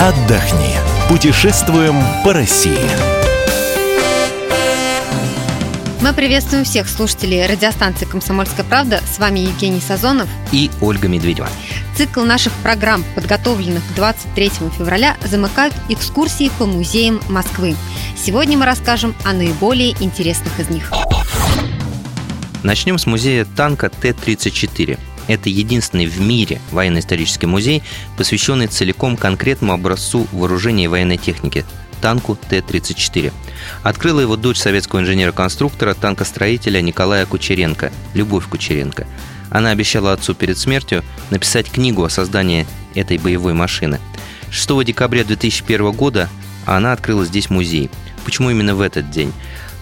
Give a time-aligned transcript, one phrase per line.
[0.00, 0.74] отдохни.
[1.08, 2.78] Путешествуем по России.
[6.02, 9.00] Мы приветствуем всех слушателей радиостанции «Комсомольская правда».
[9.10, 11.48] С вами Евгений Сазонов и Ольга Медведева.
[11.96, 17.74] Цикл наших программ, подготовленных к 23 февраля, замыкают экскурсии по музеям Москвы.
[18.16, 20.92] Сегодня мы расскажем о наиболее интересных из них.
[22.62, 24.98] Начнем с музея танка Т-34.
[25.28, 27.82] Это единственный в мире военно-исторический музей,
[28.16, 31.64] посвященный целиком конкретному образцу вооружения и военной техники–
[32.00, 33.32] танку Т-34.
[33.82, 39.06] Открыла его дочь советского инженера-конструктора, танкостроителя Николая Кучеренко, Любовь Кучеренко.
[39.50, 44.00] Она обещала отцу перед смертью написать книгу о создании этой боевой машины.
[44.50, 46.28] 6 декабря 2001 года
[46.64, 47.90] она открыла здесь музей.
[48.24, 49.32] Почему именно в этот день?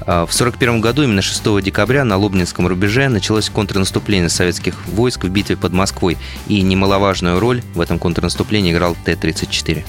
[0.00, 5.28] А, в 1941 году, именно 6 декабря, на Лобнинском рубеже началось контрнаступление советских войск в
[5.28, 6.16] битве под Москвой,
[6.48, 9.84] и немаловажную роль в этом контрнаступлении играл Т-34.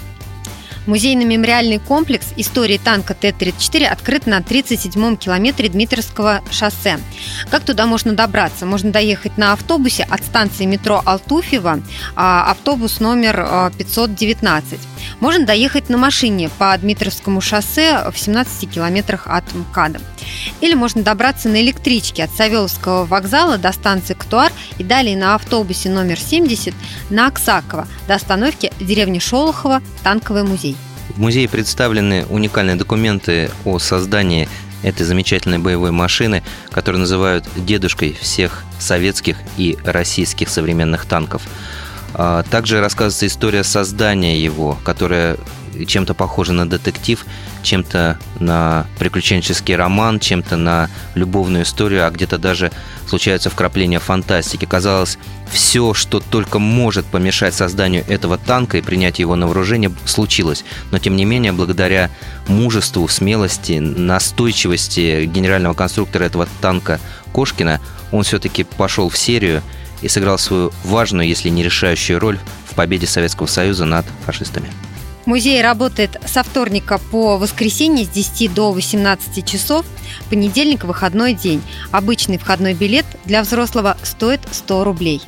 [0.85, 6.99] Музейно-мемориальный комплекс истории танка Т-34 открыт на 37-м километре Дмитровского шоссе.
[7.49, 8.67] Как туда можно добраться?
[8.67, 11.79] Можно доехать на автобусе от станции метро Алтуфьево,
[12.15, 14.79] а, автобус номер 519.
[15.19, 19.99] Можно доехать на машине по Дмитровскому шоссе в 17 километрах от МКАДа.
[20.61, 25.89] Или можно добраться на электричке от Савеловского вокзала до станции Ктуар и далее на автобусе
[25.89, 26.73] номер 70
[27.09, 30.75] на Оксаково до остановки деревни Шолохова «Танковый музей».
[31.09, 34.49] В музее представлены уникальные документы о создании
[34.83, 41.41] этой замечательной боевой машины, которую называют дедушкой всех советских и российских современных танков.
[42.17, 45.37] А, также рассказывается история создания его, которая
[45.85, 47.25] чем-то похожа на детектив,
[47.61, 52.71] чем-то на приключенческий роман, чем-то на любовную историю, а где-то даже
[53.05, 54.63] случаются вкрапления фантастики.
[54.63, 55.17] Казалось,
[55.51, 60.63] все, что только может помешать созданию этого танка и принять его на вооружение, случилось.
[60.91, 62.09] Но, тем не менее, благодаря
[62.47, 67.01] мужеству, смелости, настойчивости генерального конструктора этого танка
[67.33, 67.81] Кошкина,
[68.13, 69.61] он все-таки пошел в серию
[70.01, 72.39] и сыграл свою важную, если не решающую роль
[72.69, 74.69] в победе Советского Союза над фашистами.
[75.25, 79.85] Музей работает со вторника по воскресенье с 10 до 18 часов.
[80.29, 81.63] Понедельник– выходной день.
[81.91, 85.21] Обычный входной билет для взрослого стоит 100 рублей.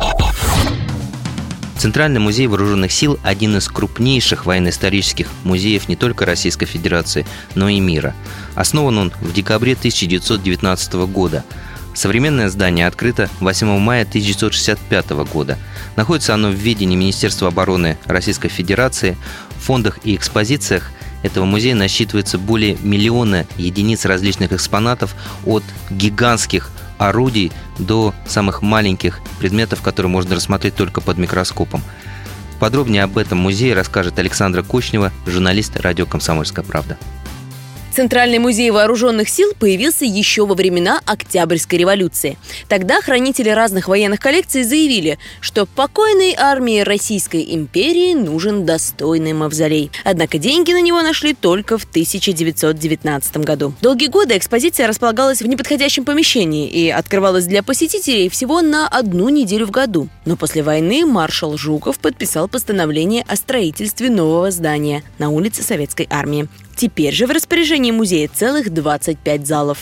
[1.80, 7.26] Центральный музей вооруженных сил– один из крупнейших военно-исторических музеев не только Российской Федерации,
[7.56, 8.16] но и мира.
[8.56, 11.44] Основан он в декабре 1919 года–
[11.98, 15.58] Современное здание открыто 8 мая 1965 года.
[15.96, 19.18] Находится оно в ведении Министерства обороны Российской Федерации.
[19.58, 20.92] В фондах и экспозициях
[21.24, 26.70] этого музея насчитывается более миллиона единиц различных экспонатов от гигантских
[27.00, 31.82] орудий до самых маленьких предметов, которые можно рассмотреть только под микроскопом.
[32.60, 36.96] Подробнее об этом музее расскажет Александра Кочнева, журналист радио «Комсомольская правда».
[37.98, 42.38] Центральный музей вооруженных сил появился еще во времена Октябрьской революции.
[42.70, 49.90] Тогда хранители разных военных коллекций заявили, что покойной армии Российской империи нужен достойный мавзолей.
[50.04, 53.74] Однако деньги на него нашли только в 1919 году.
[53.82, 59.66] Долгие годы экспозиция располагалась в неподходящем помещении и открывалась для посетителей всего на одну неделю
[59.66, 60.08] в году.
[60.24, 66.48] Но после войны маршал Жуков подписал постановление о строительстве нового здания на улице Советской армии.
[66.78, 69.80] Теперь же в распоряжении музея целых 25 залов.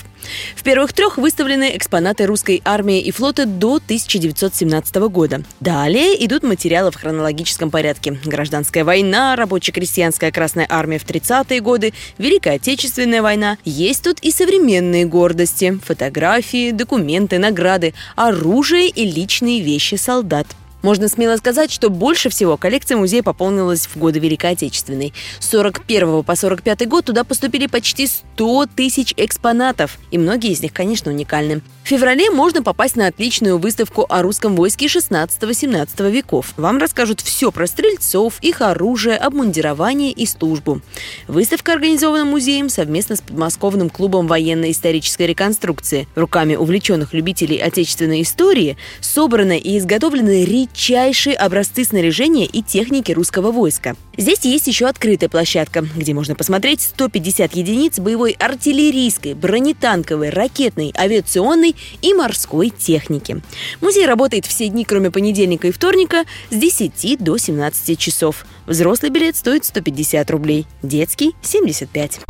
[0.56, 5.44] В первых трех выставлены экспонаты русской армии и флота до 1917 года.
[5.60, 8.18] Далее идут материалы в хронологическом порядке.
[8.24, 13.58] Гражданская война, рабоче-крестьянская Красная армия в 30-е годы, Великая Отечественная война.
[13.66, 20.48] Есть тут и современные гордости, фотографии, документы, награды, оружие и личные вещи солдат.
[20.86, 25.16] Можно смело сказать, что больше всего коллекция музея пополнилась в годы Великой Отечественной.
[25.40, 30.74] С 41 по 45 год туда поступили почти 100 тысяч экспонатов, и многие из них,
[30.74, 31.64] конечно, уникальны.
[31.86, 36.52] В феврале можно попасть на отличную выставку о русском войске 16-17 веков.
[36.58, 40.82] Вам расскажут все про стрельцов, их оружие, обмундирование и службу.
[41.28, 46.08] Выставка организована музеем совместно с подмосковным клубом военно-исторической реконструкции.
[46.16, 53.96] Руками увлеченных любителей отечественной истории собраны и изготовлены редчайшие образцы снаряжения и техники русского войска.
[54.18, 61.75] Здесь есть еще открытая площадка, где можно посмотреть 150 единиц боевой артиллерийской, бронетанковой, ракетной, авиационной
[62.02, 63.42] и морской техники.
[63.82, 68.46] Музей работает все дни, кроме понедельника и вторника, с 10 до 17 часов.
[68.66, 72.22] Взрослый билет стоит 150 рублей, детский– 75.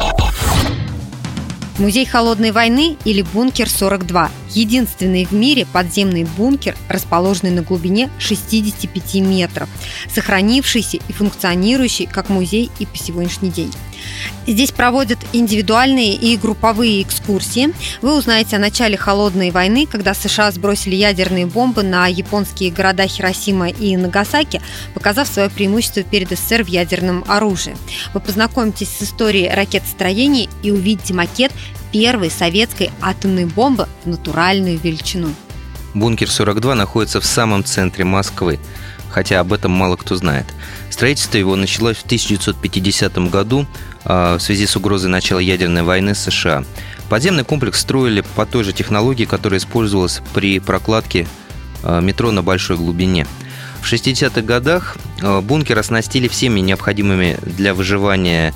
[1.78, 9.16] Музей холодной войны или бункер 42– единственный в мире подземный бункер, расположенный на глубине 65
[9.16, 9.68] метров,
[10.10, 13.74] сохранившийся и функционирующий как музей и по сегодняшний день.
[14.48, 17.74] Здесь проводят индивидуальные и групповые экскурсии.
[18.02, 23.70] Вы узнаете о начале холодной войны, когда США сбросили ядерные бомбы на японские города Хиросима
[23.70, 24.62] и Нагасаки,
[24.94, 27.76] показав свое преимущество перед СССР в ядерном оружии.
[28.14, 31.52] Вы познакомитесь с историей ракетостроения и увидите макет
[31.92, 35.34] первой советской атомной бомбы в натуральную величину.
[35.94, 38.60] Бункер 42 находится в самом центре Москвы,
[39.10, 40.46] хотя об этом мало кто знает.
[40.90, 43.66] Строительство его началось в 1950 году
[44.06, 46.64] в связи с угрозой начала ядерной войны США.
[47.10, 51.28] Подземный комплекс строили по той же технологии, которая использовалась при прокладке
[51.84, 53.28] а, метро на большой глубине.
[53.82, 58.54] В 60-х годах а, бункер оснастили всеми необходимыми для выживания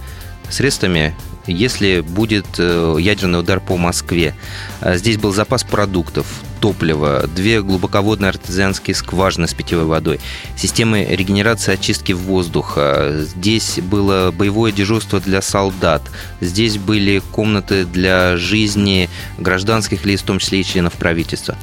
[0.50, 1.16] средствами
[1.50, 4.36] если будет э, ядерный удар по Москве.
[4.82, 6.28] А здесь был запас продуктов,
[6.60, 10.20] топлива, две глубоководные артезианские скважины с питьевой водой,
[10.56, 13.16] системы регенерации очистки воздуха.
[13.20, 16.04] Здесь было боевое дежурство для солдат.
[16.42, 21.58] Здесь были комнаты для жизни гражданских лиц, в том числе и членов правительства.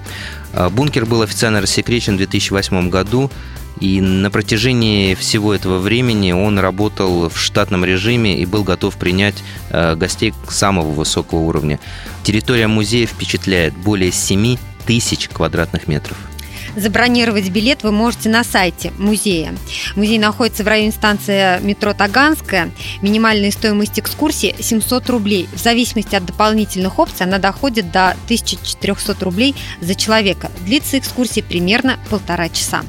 [0.52, 3.30] А бункер был официально рассекречен в 2008 году.
[3.80, 9.36] И на протяжении всего этого времени он работал в штатном режиме и был готов принять
[9.70, 11.78] э, гостей самого высокого уровня.
[12.22, 14.56] Территория музея впечатляет более 7
[14.86, 16.16] тысяч квадратных метров.
[16.76, 19.54] Забронировать билет вы можете на сайте музея.
[19.94, 22.70] Музей находится в районе станции метро Таганская.
[23.00, 25.48] Минимальная стоимость экскурсии 700 рублей.
[25.54, 30.50] В зависимости от дополнительных опций она доходит до 1400 рублей за человека.
[30.66, 32.82] Длится экскурсия примерно полтора часа.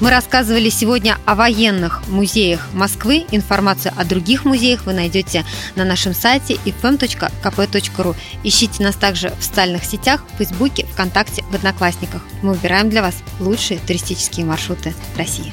[0.00, 3.26] Мы рассказывали сегодня о военных музеях Москвы.
[3.32, 5.44] Информацию о других музеях вы найдете
[5.76, 8.16] на нашем сайте ifm.kp.ru.
[8.42, 12.22] Ищите нас также в социальных сетях, в Фейсбуке, ВКонтакте, в Одноклассниках.
[12.40, 15.52] Мы выбираем для вас лучшие туристические маршруты России.